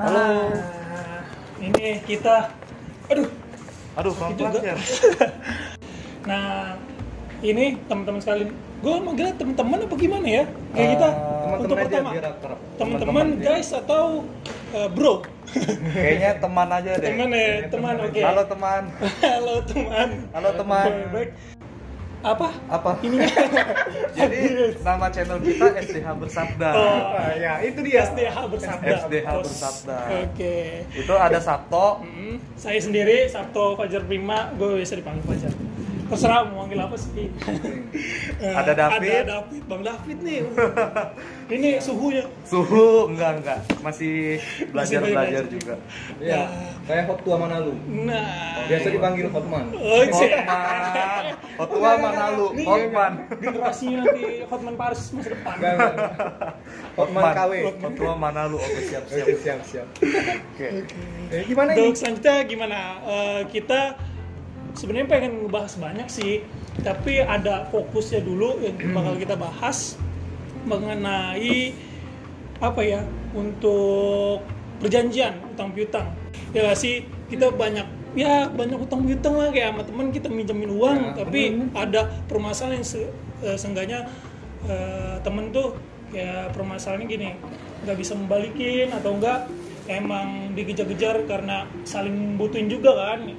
[0.00, 0.48] Nah,
[1.60, 2.56] ini kita,
[3.12, 3.28] aduh,
[4.00, 4.48] Aduh, juga.
[4.64, 4.76] ya.
[6.20, 6.76] Nah,
[7.40, 10.44] ini teman-teman sekalian, gue manggilnya teman-teman apa gimana ya?
[10.76, 14.04] Kayak kita Eh, untuk teman-teman aja pertama, teman-teman guys atau
[14.72, 15.24] eh, bro?
[15.96, 17.08] Kayaknya teman aja deh.
[17.12, 18.20] teman ya, teman, oke.
[18.28, 18.82] Halo teman.
[19.20, 20.08] Halo teman.
[20.32, 20.88] Halo teman.
[20.88, 21.30] Baik, baik.
[22.20, 22.48] Apa?
[22.68, 23.00] Apa?
[23.00, 23.16] Ini
[24.18, 24.40] Jadi
[24.84, 26.68] nama channel kita SDH Bersabda.
[26.76, 28.04] Oh, ya, itu dia.
[28.04, 28.88] SDH bersabda.
[29.08, 29.44] SDH Bos.
[29.48, 29.98] bersabda.
[30.28, 30.56] Oke.
[30.92, 35.52] Itu ada Sabto, Hmm, saya sendiri Sabto Fajar Prima, gue biasa dipanggil Fajar.
[36.10, 37.30] Terserah mau manggil apa sih.
[38.40, 39.12] Eh, Ada David.
[39.20, 40.40] Ada David, Bang David nih.
[41.54, 42.24] Ini suhunya.
[42.40, 44.40] Suhu enggak enggak, masih
[44.72, 45.44] belajar Masih belajar belajar.
[45.44, 45.74] juga.
[46.16, 46.40] Iya,
[46.88, 47.76] kayak hot tua Manalu.
[48.00, 48.64] Nah.
[48.64, 49.64] Biasa dipanggil Hotman.
[49.76, 50.32] Oh, cek.
[50.40, 51.24] Hotman,
[51.60, 53.12] Hotua Manalu, Nih, Hotman.
[53.36, 55.54] Generasinya nanti Hotman Paris masa depan.
[55.54, 56.12] Enggak, enggak.
[56.96, 57.52] Hotman KW.
[57.76, 59.20] Hotua Manalu, oke siap siap.
[59.20, 59.86] Oke, siap, siap.
[60.00, 60.66] Oke.
[61.28, 61.98] Eh, gimana Untuk ini?
[61.98, 62.78] selanjutnya gimana?
[63.04, 63.80] Eh, kita
[64.74, 66.44] sebenarnya pengen ngebahas banyak sih,
[66.80, 69.98] tapi ada fokusnya dulu yang bakal kita bahas
[70.64, 71.72] mengenai
[72.60, 73.00] apa ya
[73.32, 74.44] untuk
[74.78, 76.12] perjanjian utang piutang.
[76.52, 77.04] Ya nggak sih?
[77.30, 77.86] Kita banyak
[78.18, 81.40] ya banyak utang piutang lah kayak sama temen kita minjemin uang, Ya, tapi
[81.78, 84.04] ada permasalahan yang se- eh, seenggaknya
[84.66, 85.78] eh, temen tuh
[86.10, 87.38] ya permasalahannya gini
[87.86, 89.46] nggak bisa membalikin atau enggak
[89.86, 93.30] emang dikejar-kejar karena saling butuhin juga kan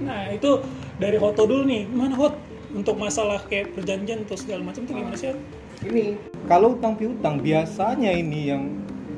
[0.00, 0.64] nah itu
[0.96, 2.34] dari Hoto dulu nih gimana Hot
[2.70, 5.34] untuk masalah kayak perjanjian atau segala macam tuh gimana sih?
[5.80, 6.14] Ini
[6.46, 8.62] kalau utang piutang biasanya ini yang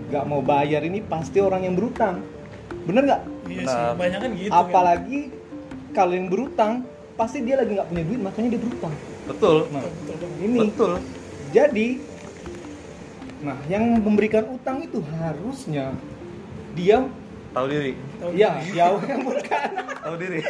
[0.08, 2.25] nggak mau bayar ini pasti orang yang berutang.
[2.88, 3.22] Bener nggak?
[3.50, 4.58] iya Nah, sih banyak kan gitu kan.
[4.64, 5.20] Apalagi
[5.92, 6.72] kalau yang berutang
[7.19, 8.94] pasti dia lagi nggak punya duit makanya dia berutang.
[9.28, 9.56] Betul.
[9.69, 10.30] Nah, Betul, betul.
[10.41, 10.92] ini Betul.
[11.53, 11.88] jadi
[13.42, 15.91] nah yang memberikan utang itu harusnya
[16.78, 17.03] dia
[17.53, 17.93] Tahu diri.
[18.33, 19.69] Ya jauh yang bukan.
[20.01, 20.41] Tahu diri.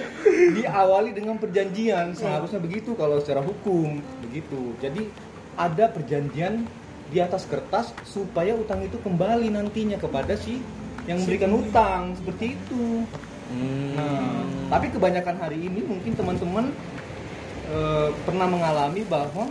[0.62, 2.14] diawali dengan perjanjian.
[2.14, 3.98] Seharusnya begitu kalau secara hukum.
[4.22, 4.78] Begitu.
[4.78, 5.10] Jadi
[5.58, 6.62] ada perjanjian
[7.10, 10.62] di atas kertas supaya utang itu kembali nantinya kepada si
[11.10, 12.14] yang memberikan utang.
[12.22, 13.02] Seperti itu.
[13.98, 16.70] Nah tapi kebanyakan hari ini mungkin teman-teman
[17.68, 19.50] eh, pernah mengalami bahwa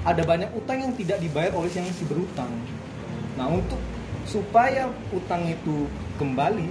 [0.00, 2.48] ada banyak utang yang tidak dibayar oleh yang si berutang.
[3.36, 3.80] Nah untuk
[4.24, 6.68] supaya utang itu kembali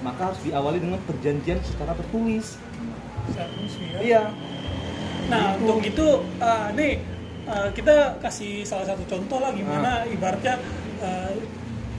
[0.00, 2.54] maka harus diawali dengan perjanjian secara tertulis
[3.34, 3.98] ya.
[4.00, 4.22] iya
[5.28, 6.06] Nah, untuk itu
[6.40, 6.92] eh, nih
[7.44, 10.56] eh, kita kasih salah satu contoh lah gimana ibaratnya
[11.04, 11.36] eh,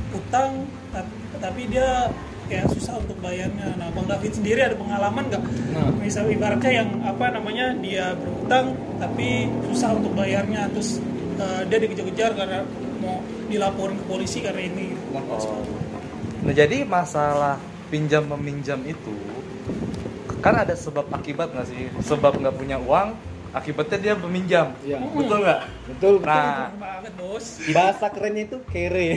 [0.09, 1.05] utang ta-
[1.37, 2.09] tapi dia
[2.49, 3.77] kayak susah untuk bayarnya.
[3.77, 5.43] Nah, Bang David sendiri ada pengalaman nggak?
[5.77, 5.93] Nah.
[6.01, 10.97] Misal ibaratnya yang apa namanya dia berutang tapi susah untuk bayarnya terus
[11.37, 12.65] eh, dia dikejar-kejar karena
[12.99, 14.93] mau dilaporin ke polisi karena ini.
[15.15, 15.63] Oh.
[16.43, 19.11] Nah, jadi masalah pinjam meminjam itu
[20.39, 21.91] kan ada sebab akibat nggak sih?
[21.99, 23.11] Sebab nggak punya uang,
[23.51, 24.71] akibatnya dia meminjam.
[24.87, 25.03] Iya.
[25.03, 25.59] Betul nggak?
[25.89, 27.45] betul Nah, Betul banget, Bos.
[27.75, 29.07] bahasa kerennya itu kere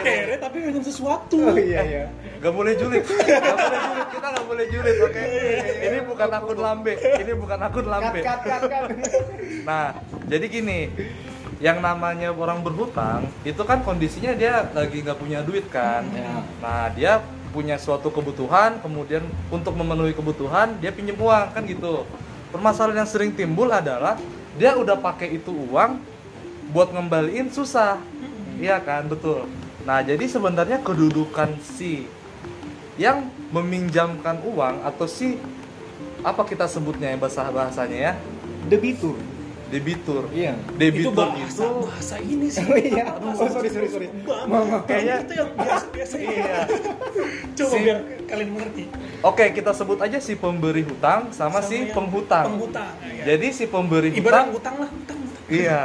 [0.00, 1.36] Kere tapi minum sesuatu.
[1.44, 2.04] oh iya iya
[2.40, 3.04] nggak boleh julid.
[3.04, 4.06] Nggak boleh julid.
[4.08, 5.22] Kita nggak boleh julid, oke?
[5.84, 6.92] Ini bukan akun lambe.
[6.96, 8.20] Ini bukan akun lambe.
[9.68, 9.86] Nah,
[10.24, 10.80] jadi gini,
[11.60, 16.08] yang namanya orang berhutang itu kan kondisinya dia lagi nggak punya duit kan.
[16.16, 16.40] Ya.
[16.64, 17.12] Nah, dia
[17.52, 19.22] punya suatu kebutuhan, kemudian
[19.52, 22.08] untuk memenuhi kebutuhan dia pinjam uang kan gitu.
[22.50, 24.16] Permasalahan yang sering timbul adalah
[24.56, 26.00] dia udah pakai itu uang
[26.72, 28.00] buat ngembaliin susah,
[28.58, 29.44] iya kan betul.
[29.84, 32.08] Nah, jadi sebenarnya kedudukan si
[32.96, 35.36] yang meminjamkan uang atau si
[36.20, 38.12] apa kita sebutnya ya bahasa bahasanya ya
[38.68, 39.16] debitur
[39.70, 40.26] debitur.
[40.30, 42.60] iya itu Debitur bahasa itu bahasa ini sih.
[42.60, 44.08] oh iya oh sorry sorry sorry
[44.44, 46.56] Mama, Kayaknya- itu yang biasa-biasa iya.
[47.52, 48.84] Coba Si- biar kalian mengerti.
[49.20, 52.46] Oke, kita sebut aja si pemberi hutang sama, si yang penghutang.
[52.50, 52.92] Penghutang.
[53.04, 53.24] ya.
[53.26, 55.18] Jadi si pemberi ibarat hutang hutang lah, hutang.
[55.18, 55.44] hutang.
[55.46, 55.80] Iya.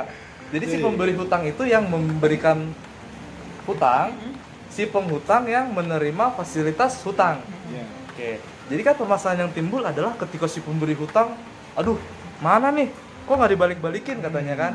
[0.48, 2.58] Jadi si Iya, pemberi hutang itu yang memberikan
[3.64, 4.34] hutang, Hmm.
[4.68, 7.42] si penghutang yang menerima fasilitas hutang.
[7.68, 7.86] Iya.
[8.08, 8.32] Oke.
[8.66, 11.38] Jadi kan permasalahan yang timbul adalah ketika si pemberi hutang,
[11.74, 12.00] aduh,
[12.40, 12.90] mana nih?
[13.26, 14.74] Kok nggak dibalik-balikin katanya kan?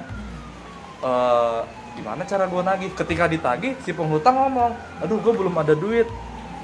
[1.00, 1.60] Eh,
[1.96, 2.92] gimana cara gua nagih?
[2.92, 6.06] Ketika ditagih, si penghutang ngomong, aduh, gue belum ada duit.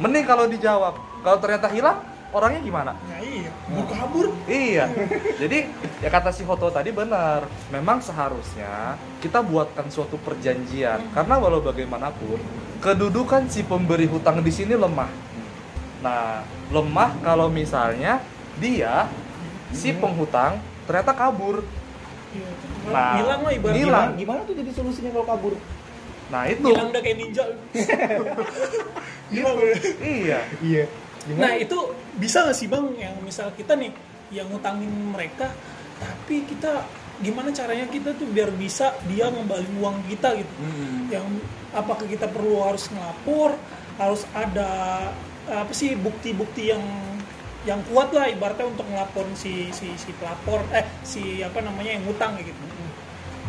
[0.03, 0.99] Mending kalau dijawab.
[1.25, 2.05] Kalau ternyata hilang,
[2.37, 2.93] orangnya gimana?
[3.09, 4.29] Ya iya, mau kabur.
[4.45, 4.93] Iya.
[5.41, 5.73] Jadi
[6.05, 7.49] ya kata si Hoto tadi benar.
[7.73, 12.39] Memang seharusnya kita buatkan suatu perjanjian karena walau bagaimanapun
[12.85, 15.09] kedudukan si pemberi hutang di sini lemah.
[16.05, 18.21] Nah, lemah kalau misalnya
[18.61, 19.09] dia
[19.73, 21.67] si penghutang ternyata kabur.
[22.33, 22.51] Iya.
[22.87, 24.09] Nah, hilang lah ibarat hilang.
[24.15, 25.55] gimana, gimana tuh jadi solusinya kalau kabur
[26.27, 26.67] Nah itu.
[26.67, 27.45] Bilang udah kayak ninja.
[29.31, 29.55] Bener.
[30.03, 30.41] Iya.
[30.63, 30.85] Iya.
[31.35, 31.79] Nah itu
[32.19, 33.91] bisa nggak sih bang yang misal kita nih
[34.31, 35.51] yang ngutangin mereka,
[35.99, 36.87] tapi kita
[37.23, 40.55] gimana caranya kita tuh biar bisa dia ngembaliin uang kita gitu.
[40.63, 41.11] Hmm.
[41.11, 41.27] Yang
[41.75, 43.55] apakah kita perlu harus ngelapor,
[43.99, 44.71] harus ada
[45.47, 46.83] apa sih bukti-bukti yang
[47.67, 52.07] yang kuat lah ibaratnya untuk ngelaporin si si si pelapor eh si apa namanya yang
[52.07, 52.55] ngutang gitu.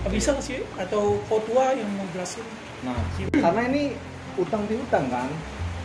[0.09, 2.41] Bisa nggak sih atau kotua yang mau jelasin?
[2.81, 2.97] Nah,
[3.29, 3.83] karena ini
[4.35, 5.29] utang piutang kan.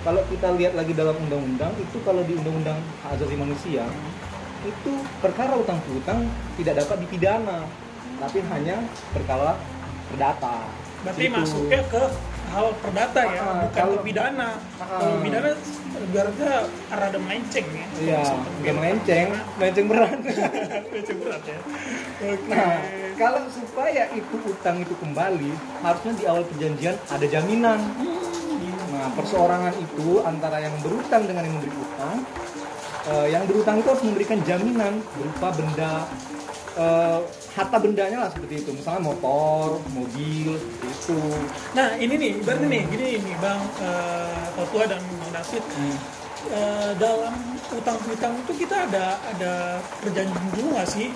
[0.02, 3.86] Kalau kita lihat lagi dalam undang-undang itu kalau di undang-undang hak asasi manusia
[4.62, 6.26] itu perkara utang piutang
[6.58, 7.66] tidak dapat dipidana,
[8.18, 9.58] tapi hanya perkara
[10.10, 10.70] perdata.
[11.02, 11.34] Berarti Gitu.
[11.34, 12.02] masuknya ke
[12.52, 14.48] hal perdata ya, Ah, bukan kalau- ke pidana.
[14.76, 14.86] Ah.
[15.00, 15.50] Kalau pidana
[15.92, 16.52] ibaratnya
[16.90, 17.86] rada melenceng ya.
[17.96, 18.22] Iya,
[18.60, 20.18] udah melenceng, melenceng berat.
[20.92, 21.58] melenceng berat ya.
[22.22, 22.48] Oke.
[22.48, 22.72] Nah,
[23.14, 25.50] kalau supaya itu utang itu kembali,
[25.80, 27.80] harusnya di awal perjanjian ada jaminan.
[28.92, 32.16] Nah, perseorangan itu antara yang berutang dengan yang memberi utang,
[33.08, 35.92] eh, yang berutang itu harus memberikan jaminan berupa benda,
[36.78, 37.18] eh,
[37.52, 38.70] harta bendanya lah seperti itu.
[38.72, 41.20] Misalnya motor, mobil, itu.
[41.76, 45.64] Nah ini nih, ibaratnya nih, gini nih Bang uh, Totua dan Bang David.
[46.42, 47.30] Eh, dalam
[47.70, 51.14] utang piutang itu kita ada ada perjanjian dulu nggak sih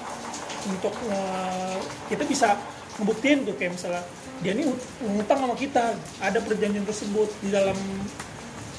[0.70, 1.76] untuk eh,
[2.06, 2.54] kita bisa
[3.02, 4.06] ngebuktiin tuh kayak misalnya
[4.38, 7.74] dia ini ut- ngutang sama kita ada perjanjian tersebut di dalam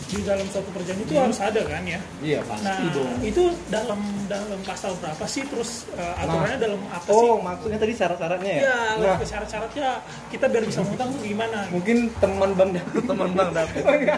[0.07, 3.19] di dalam suatu perjanjian itu harus ada kan ya Iya, pasti nah dong.
[3.21, 7.93] itu dalam dalam pasal berapa sih terus eh, aturannya dalam apa sih Oh, maksudnya tadi
[7.93, 8.61] syarat-syaratnya ya?
[8.61, 9.87] ya Nah, lebih ke syarat-syaratnya
[10.27, 13.83] kita biar bisa ngutang tuh gimana mungkin teman Bang David Teman Bang David.
[13.83, 14.17] Oh, iya.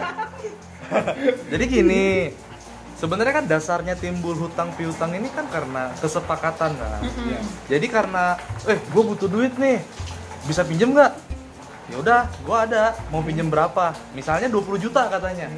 [1.50, 2.06] Jadi gini,
[2.96, 7.00] sebenarnya kan dasarnya timbul hutang piutang ini kan karena kesepakatan kan.
[7.02, 7.40] Iya.
[7.68, 8.34] Jadi karena,
[8.64, 9.78] eh gue butuh duit nih,
[10.44, 11.12] bisa pinjem nggak?
[11.90, 12.94] Ya udah, gue ada.
[13.10, 13.90] Mau pinjem berapa?
[14.14, 15.50] Misalnya 20 juta katanya.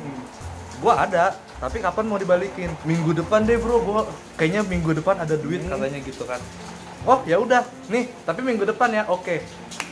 [0.81, 2.73] Gue ada, tapi kapan mau dibalikin?
[2.82, 4.02] Minggu depan deh bro, gue
[4.34, 6.40] kayaknya minggu depan ada duit katanya gitu kan.
[7.06, 8.11] Oh ya udah, nih.
[8.25, 9.44] Tapi minggu depan ya, oke.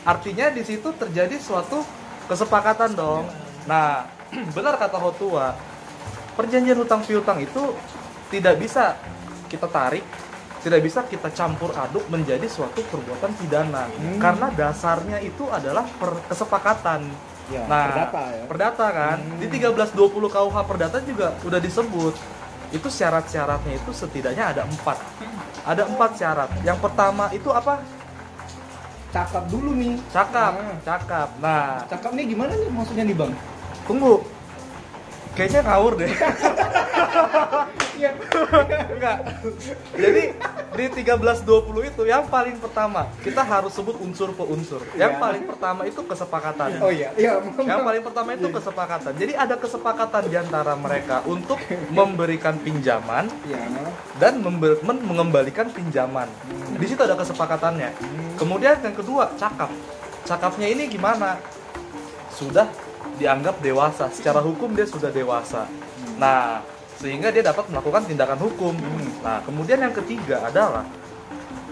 [0.03, 1.85] Artinya di situ terjadi suatu
[2.27, 3.29] kesepakatan dong.
[3.69, 4.09] Nah,
[4.57, 5.55] benar kata Hotua,
[6.35, 7.77] perjanjian hutang piutang itu
[8.33, 8.97] tidak bisa
[9.47, 10.03] kita tarik,
[10.61, 14.17] tidak bisa kita campur aduk menjadi suatu perbuatan pidana Hmm.
[14.17, 17.09] karena dasarnya itu adalah per- kesepakatan.
[17.49, 18.43] Ya, nah, perdata ya.
[18.45, 19.17] perdata kan.
[19.19, 19.37] Hmm.
[19.37, 22.13] Di 1320 KUH Perdata juga udah disebut.
[22.71, 24.95] Itu syarat-syaratnya itu setidaknya ada empat.
[25.61, 26.49] Ada empat syarat.
[26.61, 27.83] Yang pertama itu apa?
[29.11, 29.99] Cakap dulu nih.
[30.07, 30.77] Cakap, Nah.
[30.79, 31.29] cakap.
[31.43, 33.33] Nah, Cakap nih gimana nih maksudnya nih Bang?
[33.83, 34.23] tunggu.
[35.31, 36.07] Kayaknya ngawur deh.
[38.01, 38.11] Iya.
[38.91, 39.17] Enggak.
[39.93, 40.23] Jadi
[40.71, 44.81] di 1320 itu yang paling pertama kita harus sebut unsur per unsur.
[44.97, 45.21] Yang Iya.
[45.21, 46.69] paling pertama itu kesepakatan.
[46.81, 47.37] Oh iya, iya.
[47.61, 49.11] Yang paling pertama itu kesepakatan.
[49.13, 51.61] Jadi ada kesepakatan di antara mereka untuk
[51.93, 53.29] memberikan pinjaman
[54.17, 54.41] dan
[54.81, 56.25] mengembalikan pinjaman.
[56.77, 57.89] Di situ ada kesepakatannya.
[58.39, 59.69] Kemudian yang kedua, cakap.
[60.25, 61.37] Cakapnya ini gimana?
[62.33, 62.65] Sudah
[63.21, 64.09] dianggap dewasa.
[64.09, 65.69] Secara hukum dia sudah dewasa.
[66.17, 66.65] Nah,
[67.01, 68.77] sehingga dia dapat melakukan tindakan hukum.
[69.25, 70.85] Nah, kemudian yang ketiga adalah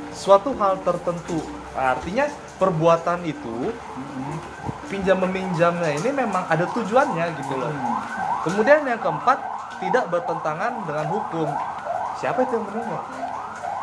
[0.10, 1.38] suatu hal tertentu.
[1.78, 2.26] Artinya
[2.58, 3.70] perbuatan itu
[4.90, 7.70] pinjam meminjamnya ini memang ada tujuannya gitu loh.
[8.42, 9.38] Kemudian yang keempat
[9.78, 11.48] tidak bertentangan dengan hukum.
[12.18, 13.04] Siapa itu yang menengok?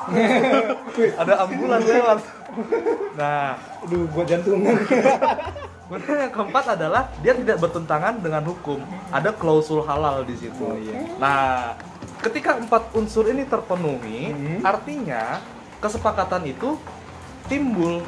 [1.23, 2.19] ada ambulan lewat.
[3.17, 4.77] Nah, Aduh, gua jantungan.
[5.87, 8.83] kemudian yang keempat adalah dia tidak bertentangan dengan hukum.
[9.15, 10.59] Ada klausul halal di situ.
[10.59, 11.07] Oh, iya.
[11.17, 11.79] Nah,
[12.21, 14.61] ketika empat unsur ini terpenuhi, Hmm.
[14.67, 15.39] artinya
[15.79, 16.75] kesepakatan itu
[17.47, 18.03] timbul.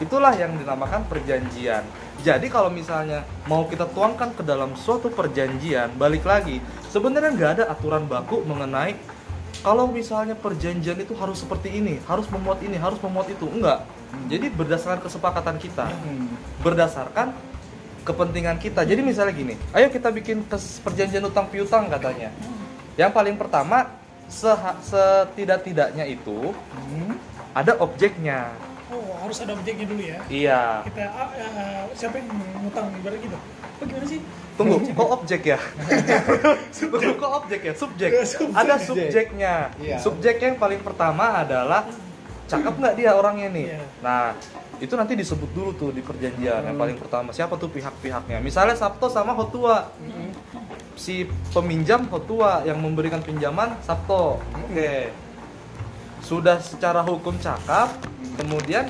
[0.00, 1.84] Itulah yang dinamakan perjanjian.
[2.24, 7.64] Jadi kalau misalnya mau kita tuangkan ke dalam suatu perjanjian, balik lagi, sebenarnya nggak ada
[7.68, 8.96] aturan baku mengenai
[9.60, 13.84] kalau misalnya perjanjian itu harus seperti ini, harus memuat ini, harus memuat itu, enggak.
[14.32, 16.32] Jadi berdasarkan kesepakatan kita, Hmm.
[16.60, 17.32] Berdasarkan
[18.00, 18.80] kepentingan kita.
[18.82, 22.32] Jadi misalnya gini, ayo kita bikin kes- perjanjian utang piutang katanya.
[22.94, 23.88] Yang paling pertama,
[24.80, 27.18] setidak-tidaknya itu Hmm.
[27.52, 28.54] ada objeknya.
[28.90, 30.82] oh harus ada objeknya dulu ya Iya.
[30.82, 32.26] kita ah, ah, siapa yang
[32.58, 33.38] ngutang ibarat gitu
[33.78, 34.18] oh gimana sih
[34.58, 35.58] Tunggu, kok objek ya?
[36.74, 37.72] Tunggu, kok objek ya?
[37.72, 38.10] Subjek.
[38.28, 38.52] Subjek.
[38.52, 39.54] Ada subjeknya.
[39.80, 39.96] Iya.
[39.96, 41.88] Subjek yang paling pertama adalah
[42.44, 43.66] cakep nggak dia orangnya nih.
[43.72, 43.80] Iya.
[44.04, 44.36] Nah,
[44.80, 47.36] itu nanti disebut dulu tuh di perjanjian yang paling pertama.
[47.36, 48.40] Siapa tuh pihak-pihaknya?
[48.40, 49.92] Misalnya Sabto sama Hotua.
[50.96, 54.40] Si peminjam Hotua yang memberikan pinjaman Sabto.
[54.40, 55.12] Oke.
[56.24, 57.92] Sudah secara hukum cakap,
[58.40, 58.88] kemudian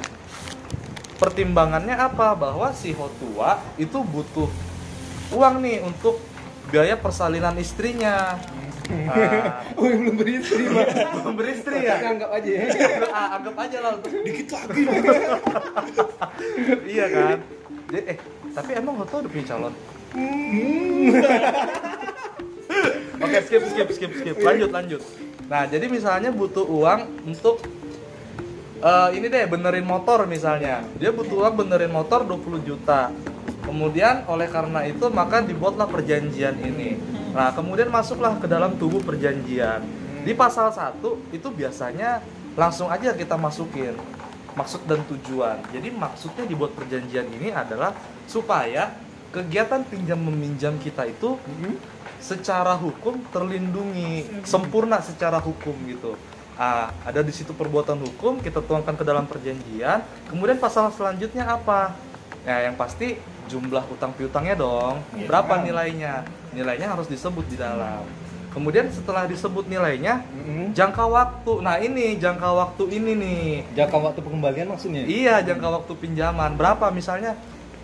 [1.18, 4.50] pertimbangannya apa bahwa si Hotua itu butuh
[5.34, 6.22] uang nih untuk
[6.70, 8.38] biaya persalinan istrinya
[9.78, 10.86] Oh, belum beristri, Bang.
[11.22, 12.64] belum beristri ya anggap aja ya.
[13.10, 14.82] Ah, anggap aja lah dikit lagi
[16.86, 17.38] iya kan
[17.90, 18.16] Jadi, eh
[18.50, 19.74] tapi emang Hotua udah punya calon
[23.20, 25.02] Oke skip skip skip skip lanjut lanjut.
[25.46, 27.60] Nah jadi misalnya butuh uang untuk
[28.80, 30.82] eh, ini deh benerin motor misalnya.
[30.96, 33.12] Dia butuh uang benerin motor 20 juta.
[33.60, 36.96] Kemudian oleh karena itu maka dibuatlah perjanjian ini.
[37.30, 39.82] Nah kemudian masuklah ke dalam tubuh perjanjian.
[40.20, 41.00] Di pasal 1
[41.32, 42.20] itu biasanya
[42.58, 43.96] langsung aja kita masukin
[44.58, 45.62] maksud dan tujuan.
[45.70, 47.94] Jadi maksudnya dibuat perjanjian ini adalah
[48.26, 48.90] supaya
[49.30, 51.38] kegiatan pinjam meminjam kita itu
[52.18, 56.18] secara hukum terlindungi sempurna secara hukum gitu.
[56.60, 60.04] Ah, ada di situ perbuatan hukum kita tuangkan ke dalam perjanjian.
[60.28, 61.96] Kemudian pasal selanjutnya apa?
[62.44, 63.16] Ya yang pasti
[63.48, 65.00] jumlah utang piutangnya dong.
[65.16, 65.26] Iya.
[65.26, 68.02] berapa nilainya nilainya harus disebut di dalam
[68.50, 70.74] kemudian setelah disebut nilainya Mm-mm.
[70.74, 73.42] jangka waktu nah ini jangka waktu ini nih
[73.78, 75.06] Jangka waktu pengembalian maksudnya?
[75.06, 77.38] Iya, jangka waktu pinjaman berapa misalnya?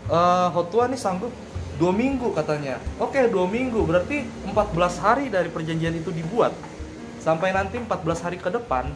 [0.06, 1.30] eh Hotua nih sanggup
[1.76, 2.80] dua minggu katanya.
[2.99, 6.50] Oke, dua minggu berarti 14 hari dari perjanjian itu dibuat
[7.20, 8.87] sampai nanti 14 hari ke depan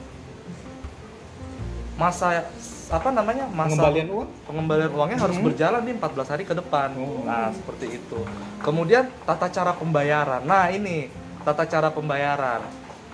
[1.99, 2.47] masa
[2.91, 4.29] apa namanya masa Pengembalian uang?
[4.45, 5.47] pengembalian uangnya harus Hmm.
[5.47, 6.91] berjalan nih 14 hari ke depan.
[6.99, 7.23] Oh.
[7.23, 8.19] Nah, seperti itu.
[8.61, 10.43] Kemudian tata cara pembayaran.
[10.43, 11.07] Nah, ini
[11.41, 12.67] tata cara pembayaran.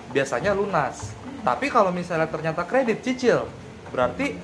[0.09, 1.13] Biasanya lunas.
[1.45, 3.45] Tapi kalau misalnya ternyata kredit cicil,
[3.87, 4.35] berarti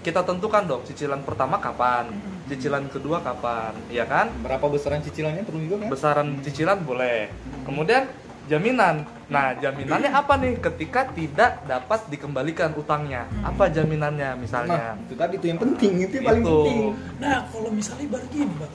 [0.00, 2.10] kita tentukan dong cicilan pertama kapan,
[2.46, 4.30] cicilan kedua kapan, ya kan?
[4.40, 5.88] Berapa besaran cicilannya perlu juga kan?
[5.90, 7.30] Besaran cicilan boleh.
[7.62, 8.06] Kemudian
[8.46, 9.06] jaminan.
[9.32, 13.24] Nah, jaminannya apa nih ketika tidak dapat dikembalikan utangnya?
[13.40, 14.92] Apa jaminannya misalnya?
[14.92, 16.52] Nah, itu tadi itu yang penting, itu yang paling Itu.
[16.52, 16.80] penting.
[17.16, 18.74] Nah, kalau misalnya ibarat gini, Bang.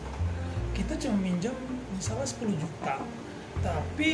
[0.73, 1.53] Kita cuma minjam
[1.93, 2.95] misalnya 10 juta.
[3.61, 4.09] Tapi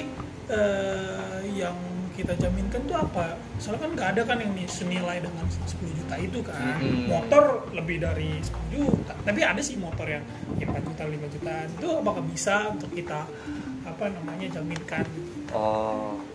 [0.47, 1.75] eh, yang
[2.13, 3.35] kita jaminkan tuh apa?
[3.57, 6.77] Soalnya kan nggak ada kan yang senilai dengan 10 juta itu kan.
[6.79, 7.09] Mm-mm.
[7.09, 9.13] Motor lebih dari 10 juta.
[9.25, 10.23] Tapi ada sih motor yang
[10.61, 11.53] ya 4 juta, 5 juta.
[11.67, 13.25] Itu apakah bisa untuk kita
[13.83, 15.03] apa namanya jaminkan?
[15.51, 16.32] Oh.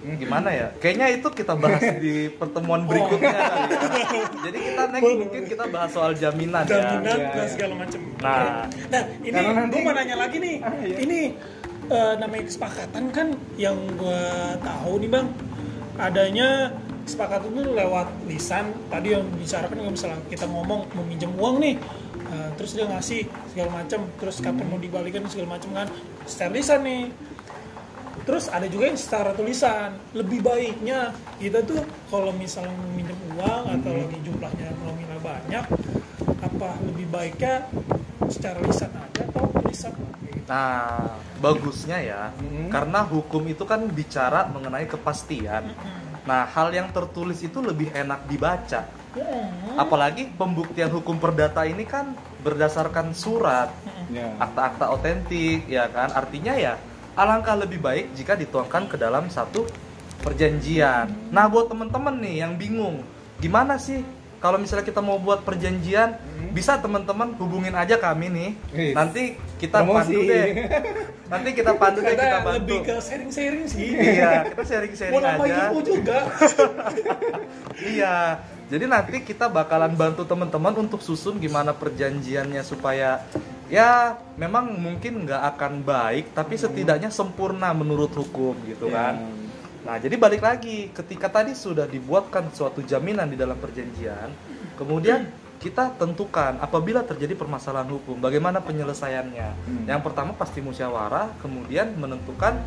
[0.00, 0.66] Gimana ya?
[0.80, 3.80] Kayaknya itu kita bahas di pertemuan berikutnya kali ya.
[4.48, 7.16] Jadi kita next mungkin kita bahas soal jaminan, jaminan ya.
[7.36, 7.44] Dan iya.
[7.52, 8.00] segala macam.
[8.24, 8.64] Nah.
[8.88, 10.56] nah ini nanti- gue mau nanya lagi nih.
[10.64, 10.96] Ah, iya.
[11.04, 11.20] Ini
[11.92, 13.28] eh, namanya kesepakatan kan
[13.60, 14.24] yang gue
[14.64, 15.26] tahu nih bang,
[16.00, 16.48] adanya
[17.04, 18.72] kesepakatan itu lewat lisan.
[18.88, 21.76] Tadi yang bicarakan kalau misalnya kita ngomong meminjam uang nih,
[22.32, 25.88] eh, terus dia ngasih segala macam, terus kapan mau dibalikan segala macam kan,
[26.24, 27.12] secara lisan nih.
[28.30, 29.98] Terus ada juga yang secara tulisan.
[30.14, 31.10] Lebih baiknya
[31.42, 35.64] kita tuh kalau misalnya meminjam uang atau lagi jumlahnya nominal banyak,
[36.38, 37.66] apa lebih baiknya
[38.30, 39.90] secara lisan aja atau tulisan?
[40.30, 40.46] Gitu.
[40.46, 42.70] Nah, bagusnya ya, Mhm.
[42.70, 45.74] karena hukum itu kan bicara mengenai kepastian.
[46.22, 48.86] Nah, hal yang tertulis itu lebih enak dibaca.
[49.10, 49.74] Hmm.
[49.74, 52.14] Apalagi pembuktian hukum perdata ini kan
[52.46, 53.74] berdasarkan surat,
[54.06, 54.38] Ya.
[54.38, 56.14] akta-akta otentik, ya kan?
[56.14, 56.78] Artinya ya,
[57.14, 59.66] alangkah lebih baik jika dituangkan ke dalam satu
[60.20, 61.08] perjanjian.
[61.32, 63.00] Nah, buat teman-teman nih yang bingung,
[63.40, 64.04] gimana sih
[64.40, 66.16] kalau misalnya kita mau buat perjanjian,
[66.56, 68.50] bisa teman-teman hubungin aja kami nih.
[68.72, 70.16] Wih, Nanti kita promosi.
[70.16, 70.46] pandu deh.
[71.32, 72.56] Nanti kita pandu deh, kita bantu.
[72.56, 73.92] lebih ke sharing-sharing sih.
[73.92, 75.62] Iya, kita Mau sharing-sharing aja.
[75.68, 76.18] ilmu juga.
[77.80, 78.40] Iya.
[78.70, 83.18] Jadi nanti kita bakalan bantu teman-teman untuk susun gimana perjanjiannya supaya
[83.70, 89.14] ya memang mungkin nggak akan baik tapi setidaknya sempurna menurut hukum gitu Ya.
[89.14, 89.14] kan.
[89.80, 94.28] Nah, jadi balik lagi ketika tadi sudah dibuatkan suatu jaminan di dalam perjanjian,
[94.76, 95.24] kemudian
[95.56, 99.48] kita tentukan apabila terjadi permasalahan hukum bagaimana penyelesaiannya.
[99.56, 99.84] Hmm.
[99.88, 102.60] Yang pertama pasti musyawarah, kemudian menentukan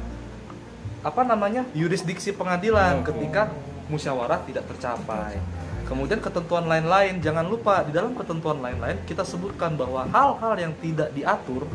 [1.03, 3.05] apa namanya yurisdiksi pengadilan Oh.
[3.05, 3.51] ketika
[3.91, 5.37] musyawarah tidak tercapai.
[5.83, 11.11] Kemudian ketentuan lain-lain jangan lupa di dalam ketentuan lain-lain kita sebutkan bahwa hal-hal yang tidak
[11.11, 11.67] diatur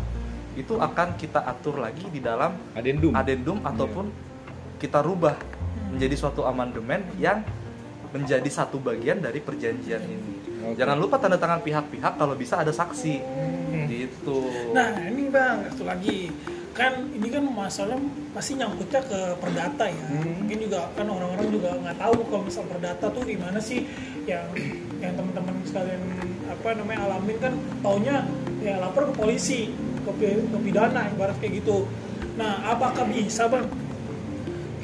[0.58, 3.14] itu akan kita atur lagi di dalam Adendum.
[3.14, 4.10] adendum ataupun
[4.82, 5.38] kita rubah
[5.94, 7.46] menjadi suatu amandemen yang
[8.10, 10.32] menjadi satu bagian dari perjanjian ini.
[10.64, 10.80] Oke.
[10.80, 13.16] Jangan lupa tanda tangan pihak-pihak kalau bisa ada saksi.
[13.20, 13.86] Hmm.
[13.86, 14.38] Gitu.
[14.72, 16.32] Nah ini bang, satu lagi
[16.72, 17.98] kan ini kan masalah
[18.38, 20.06] pasti nyangkutnya ke perdata ya.
[20.14, 20.46] Hmm.
[20.46, 23.82] Mungkin juga kan orang-orang juga nggak tahu kalau misal perdata tuh gimana sih
[24.30, 24.46] yang
[25.02, 25.98] yang teman-teman sekalian
[26.46, 28.22] apa namanya alamin kan taunya
[28.62, 29.74] ya lapor ke polisi,
[30.06, 31.90] ke, ke pidana ibarat kayak gitu.
[32.38, 33.66] Nah apakah bisa bang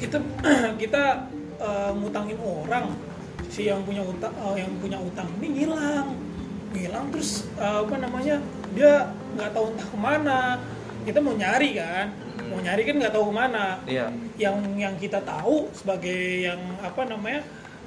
[0.03, 0.19] kita
[0.83, 2.91] kita eh, ngutangin orang
[3.47, 6.11] si yang punya utang eh, yang punya utang ini hilang
[6.75, 8.35] hilang terus eh, apa namanya
[8.75, 10.39] dia nggak tahu entah ke mana
[11.07, 14.07] kita mau nyari kan mau nyari kan nggak tahu ke mana Iya.
[14.35, 17.41] yang yang kita tahu sebagai yang apa namanya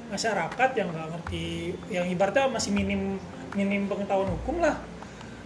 [0.08, 1.46] masyarakat yang nggak ngerti
[1.88, 3.20] yang ibaratnya masih minim
[3.52, 4.76] minim pengetahuan hukum lah.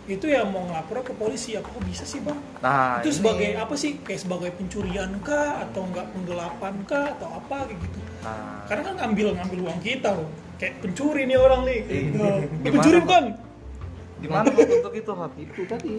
[0.03, 1.55] Itu ya mau ngelapor ke polisi.
[1.55, 2.35] Apa kok bisa sih bang?
[2.59, 5.63] Nah, itu ini- sebagai apa sih kayak sebagai pencurian kah?
[5.63, 7.15] Atau enggak penggelapan kah?
[7.15, 7.99] Atau apa kayak gitu.
[8.21, 10.27] Nah, karena kan ngambil ngambil uang kita loh
[10.59, 11.79] kayak pencuri nih orang nih.
[11.81, 12.01] Iya.
[12.03, 12.19] gitu.
[12.19, 13.25] Eh, Gimana, pencuri bukan?
[14.23, 15.33] Gimana untuk itu Hot?
[15.35, 15.95] itu tadi.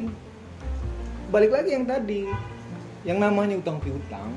[1.27, 2.21] Balik lagi yang tadi
[3.03, 4.31] yang namanya utang piutang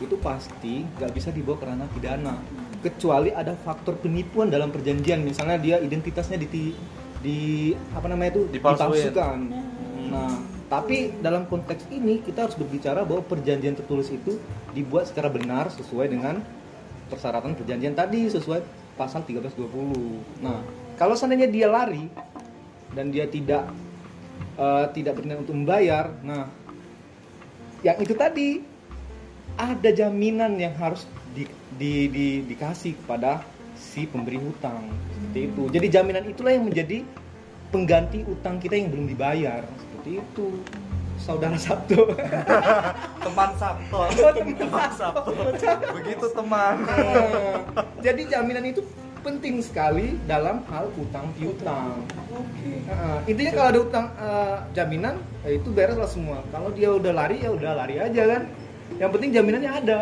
[0.00, 2.34] itu pasti nggak bisa dibawa ke ranah pidana
[2.82, 6.74] kecuali ada faktor penipuan dalam perjanjian misalnya dia identitasnya di
[7.22, 7.38] di
[7.94, 9.12] apa namanya itu Dipalsuin.
[9.12, 9.38] dipalsukan
[10.10, 10.32] nah
[10.66, 14.40] tapi dalam konteks ini kita harus berbicara bahwa perjanjian tertulis itu
[14.72, 16.40] dibuat secara benar sesuai dengan
[17.12, 18.60] persyaratan perjanjian tadi sesuai
[18.98, 20.58] pasal 1320 nah
[20.98, 22.08] kalau seandainya dia lari
[22.92, 23.68] dan dia tidak
[24.56, 26.12] eh, tidak berniat untuk membayar.
[26.22, 26.48] Nah,
[27.82, 28.62] yang itu tadi
[29.58, 31.44] ada jaminan yang harus di,
[31.76, 33.42] di- di- dikasih kepada
[33.76, 35.62] si pemberi hutang seperti itu.
[35.68, 37.02] Jadi jaminan itulah yang menjadi
[37.74, 40.48] pengganti utang kita yang belum dibayar seperti itu.
[41.22, 42.02] Saudara Sabtu.
[43.24, 44.10] Teman Sabto.
[44.10, 45.30] teman Sabto.
[45.94, 46.82] Begitu teman.
[48.06, 48.82] Jadi jaminan itu
[49.22, 52.02] penting sekali dalam hal utang piutang.
[52.30, 55.14] oke Nah, intinya kalau ada utang eh, jaminan
[55.46, 56.42] eh, itu beres lah semua.
[56.50, 58.42] Kalau dia udah lari ya udah lari aja kan.
[59.00, 59.98] Yang penting jaminannya ada.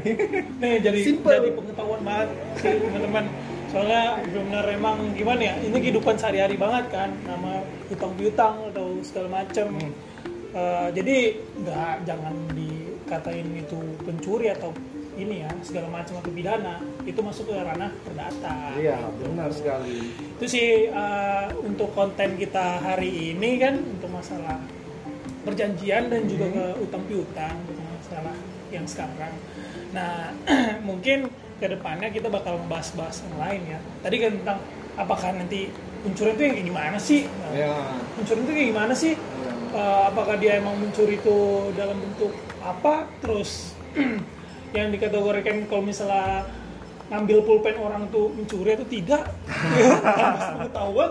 [0.60, 1.30] nih jadi Simple.
[1.30, 3.24] jadi pengetahuan banget sih teman-teman
[3.66, 7.60] soalnya benar emang gimana ya ini kehidupan sehari-hari banget kan nama
[7.92, 9.92] utang piutang atau segala macam Hmm.
[10.56, 13.76] Eh, jadi nggak jangan dikatain itu
[14.08, 14.72] pencuri atau
[15.16, 20.12] ini ya segala macam atau pidana itu masuk ke ranah perdata Iya, benar sekali.
[20.12, 24.60] itu sih eh, untuk konten kita hari ini kan untuk masalah
[25.42, 27.54] perjanjian dan juga ke utang piutang
[27.96, 28.36] masalah
[28.68, 29.32] yang sekarang.
[29.94, 30.34] Nah
[30.88, 33.78] mungkin ke depannya kita bakal membahas-bahas yang lain ya.
[34.04, 34.58] Tadi kan tentang
[34.94, 35.72] apakah nanti
[36.04, 37.20] pencurian itu yang kayak gimana sih?
[37.56, 37.72] Ya.
[38.14, 39.14] Pencurian itu kayak gimana sih?
[39.72, 41.38] Eh, apakah dia emang mencuri itu
[41.74, 43.06] dalam bentuk apa?
[43.24, 43.72] Terus
[44.74, 46.46] yang dikategorikan kalau misalnya
[47.06, 49.22] ngambil pulpen orang tuh mencuri atau tidak?
[50.18, 51.10] Tanpa pengetahuan